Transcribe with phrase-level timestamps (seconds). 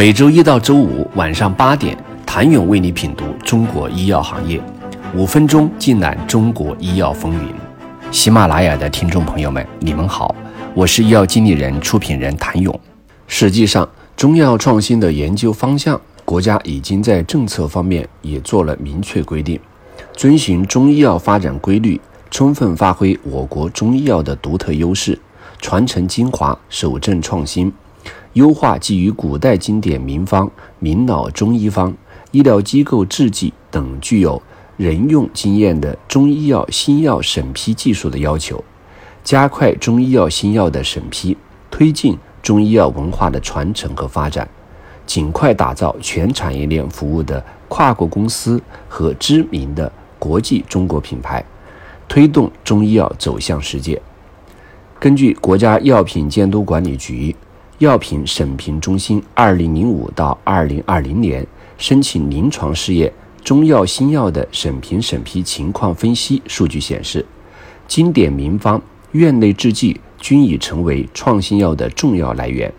[0.00, 4.58] 每周一到周五晚上八点，谭勇为你品读中国医药行业，
[5.14, 7.52] 五分钟尽览中国医药风云。
[8.10, 10.34] 喜马拉雅的听众朋友们，你们好，
[10.72, 12.80] 我是医药经理人、出品人谭勇。
[13.26, 13.86] 实际上，
[14.16, 19.60] 中药创新的研究方向，国家已经在政策方面也做了明确规定，
[20.14, 25.20] 遵循中医药发展规律，充分发挥我国中医药的独特优势，
[25.60, 27.70] 传承精华，守正创新。
[28.34, 30.48] 优化基于古代经典名方、
[30.78, 31.92] 名老中医方、
[32.30, 34.40] 医疗机构制剂等具有
[34.76, 38.62] 人用经验的中医药新药审批技术的要求，
[39.24, 41.36] 加快中医药新药的审批，
[41.72, 44.48] 推进中医药文化的传承和发展，
[45.04, 49.90] 尽快打造全产业链服务的跨国公司和知名的
[50.20, 51.44] 国际中国品牌，
[52.06, 54.00] 推动中医药走向世界。
[55.00, 57.34] 根据国家药品监督管理局。
[57.80, 61.46] 药品审评中心二零零五到二零二零年
[61.78, 63.10] 申请临床试验
[63.42, 67.24] 中药新药的审评审批情况分析数据显示，
[67.88, 68.78] 经典名方、
[69.12, 72.70] 院内制剂均已成为创新药的重要来源。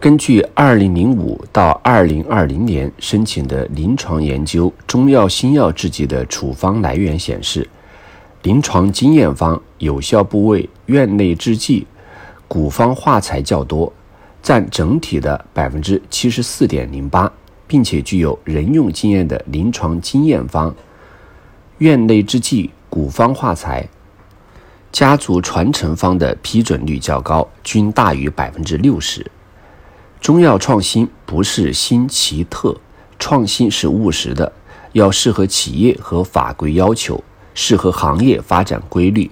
[0.00, 7.64] 根据二零零五到二零二零年申请的临床研究中药新药制剂的处方来源显示，
[8.42, 11.86] 临床经验方、有效部位、院内制剂、
[12.48, 13.92] 古方化材较多。
[14.42, 17.30] 占整体的百分之七十四点零八，
[17.66, 20.74] 并且具有人用经验的临床经验方、
[21.78, 23.88] 院内制剂、古方化材、
[24.90, 29.24] 家族传承方的批准率较高，均大于百分之六十。
[30.20, 32.76] 中药创新不是新奇特，
[33.18, 34.52] 创新是务实的，
[34.92, 37.22] 要适合企业和法规要求，
[37.54, 39.30] 适合行业发展规律。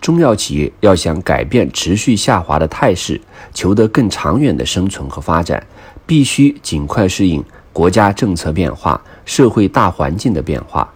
[0.00, 3.20] 中药企业要想改变持续下滑的态势，
[3.52, 5.64] 求得更长远的生存和发展，
[6.06, 10.90] 必须尽快适应国家政策变化、社会大环境的变化。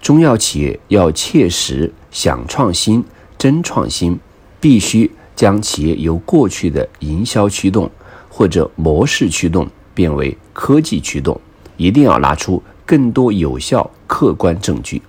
[0.00, 3.04] 中药企业要切实想创新、
[3.36, 4.16] 真创新，
[4.60, 7.90] 必须将企业由过去的营销驱动
[8.28, 11.38] 或者模式驱动变为科技驱动，
[11.76, 15.02] 一定要拿出更多有效、客观证据。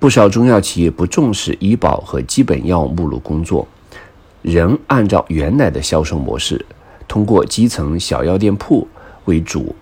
[0.00, 3.66] 不少中药企业不重视医保和基本药物目录工作，
[4.42, 6.64] 仍按照原来的销售模式，
[7.08, 8.86] 通过基层小药店铺
[9.24, 9.74] 为主。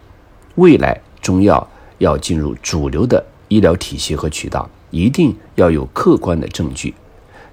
[0.55, 1.69] 未来中药
[1.99, 6.95] 要进入主流的医疗体系和渠道，一定要有客观的证据。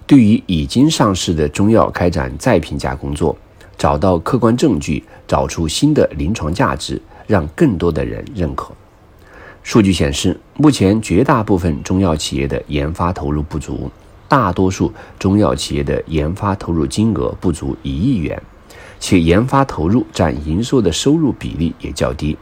[0.07, 3.35] 对于已经上市的中药开展再评价工作，
[3.77, 8.73] 找到客观证据，找出新的临床价值，让更多的人认可。
[9.63, 13.89] 数据显示，目前绝大部分中药企业的研发投入不足，
[14.27, 18.39] 大多数中药企业的研发投入金额不足一亿元，
[18.99, 22.37] 且研发投入占营收的收入比例也较低。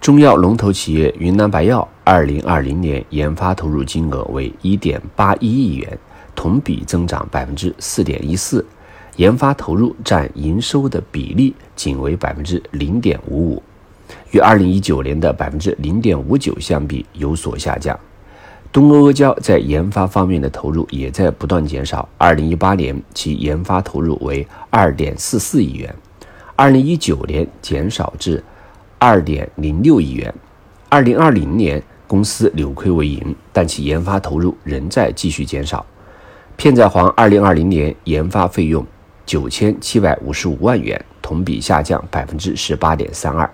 [0.00, 5.98] 中药龙头企业云南白药，二零二零年研发投入金额为一点八一亿元，
[6.34, 8.66] 同比增长百分之四点一四，
[9.16, 13.62] 研发投入占营收的比例仅为百分之零点五五。
[14.32, 17.98] 与二零一九年的百分之零点五九相比有所下降。
[18.72, 22.08] 东阿阿胶在研发方面的投入也在不断减少。
[22.18, 25.94] 二零一八年其研发投入为二点四四亿元，
[26.56, 28.42] 二零一九年减少至
[28.98, 30.34] 二点零六亿元。
[30.88, 35.86] 二零二零年公司扭亏为盈，但其研发投入仍在继续减少。
[36.56, 38.84] 片仔癀二零二零年研发费用
[39.24, 43.48] 九千七百五十五万元，同比下降百分之十八点三二。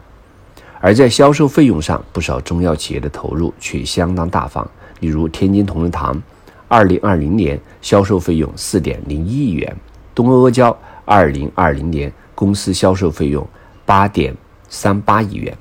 [0.80, 4.68] 而在销售费用上，不少中药企业的投入却相当大方。
[5.00, 6.20] 例如，天津同仁堂，
[6.68, 9.70] 二零二零年销售费用四点零一亿元；
[10.14, 13.46] 东阿阿胶，二零二零年公司销售费用
[13.84, 14.34] 八点
[14.69, 15.56] 三八亿元。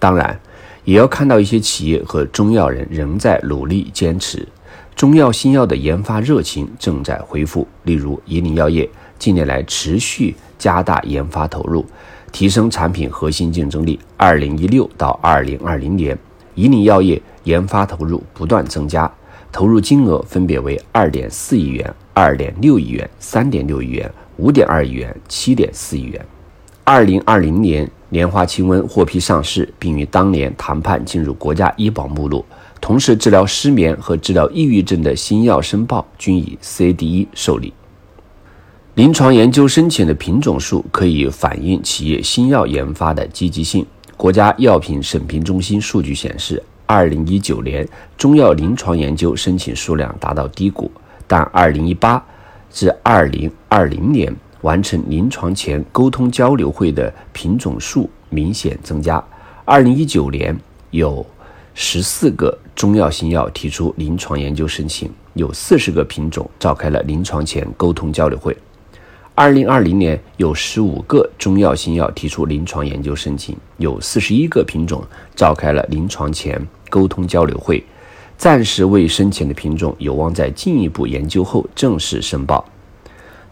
[0.00, 0.38] 当然，
[0.84, 4.46] 也要看到一些企业和中药人仍在努力坚持，
[4.96, 7.66] 中药新药的研发热情正在恢复。
[7.84, 11.86] 例如，宜林药业近年来持续加大研发投入。
[12.36, 13.98] 提升产品核心竞争力。
[14.18, 16.14] 二零一六到二零二零年，
[16.54, 19.10] 宜林药业研发投入不断增加，
[19.50, 26.22] 投入金额分别为二点四亿元、二点六亿元、三点六亿元、五点二亿元、七点四亿元。
[26.84, 32.44] 二零二零年，莲花清瘟获批上市，并于当年谈判进入国家医保目录。
[32.82, 37.72] 同时，治疗失眠和治疗抑郁症的新药申报均以 CDE 受理。
[38.96, 43.84] 临床研究申请的品种数可以反映企业新药研发的积极性。
[44.16, 50.90] 国家药品审评中心数据显示，二零一九年中药临床研究申请数量达到低谷，
[51.26, 52.24] 但二零一八
[52.70, 59.22] 至二零二零年完成临床前沟通交流会的品种数明显增加。
[59.66, 60.58] 二零一九年
[60.90, 61.24] 有
[61.74, 68.56] 十四个中药新药提出临床研究申请，有四十个品种召开了临床前沟通交流会。
[69.38, 75.04] 二零二零年有十五个中药新药提出临床研究申请，有四十一个品种
[75.34, 77.84] 召开了临床前沟通交流会。
[78.38, 82.64] 暂时未申请的品种有望在进一步研究后正式申报。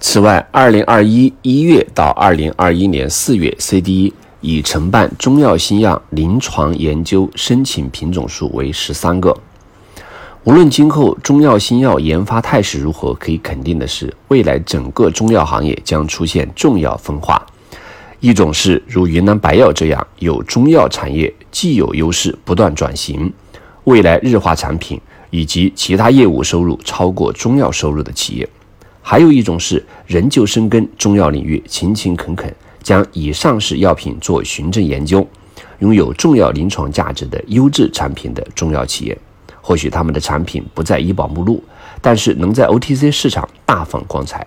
[0.01, 4.11] 此外，二零二一一月到二零二一年四月，CDE
[4.41, 9.37] 已承办中药新药临床研究申请品种数为十三个。
[10.45, 17.45] 无论今后中药新药研发态势如何，可以肯定的是，未来整个中药行业将出现重要分化。
[18.21, 23.33] 一种是如云南白药这样有中药产业既有优势不断转型，
[23.85, 25.01] 未来日化产品
[25.31, 28.47] 以及其他业务收入超过中药收入的企业；
[29.01, 35.27] 还有一种是仍旧深耕中药领域，勤勤恳恳将已上市药品做循证研究，
[35.79, 39.17] 拥有重要临床价值的优质产品的中药企业。
[39.67, 41.65] 或许他们的产品不在医保目录，
[42.03, 44.39] 但是能在 OTC 市场大放光彩；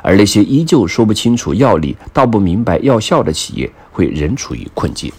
[0.00, 5.12] 而那些依旧说不清楚药理、道不明白药效的企业，会仍处于困境。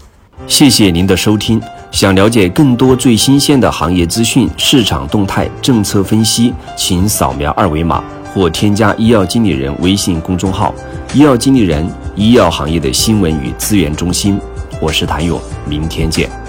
[0.48, 1.62] 谢谢您的收听。
[1.92, 8.02] 想了解更多最新鲜的行业资讯、市场动态、政策分析，请扫描二维码
[8.34, 10.74] 或添加医药经理人微信公众号
[11.14, 14.36] “医药经理人”——医药行业的新闻与资源中心。
[14.80, 16.43] 我是谭勇，明天见。